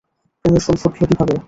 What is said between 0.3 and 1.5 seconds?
প্রেমের ফুল ফুটলো কীভাবে?